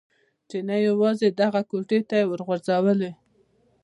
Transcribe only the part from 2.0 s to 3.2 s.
يې و غورځولې.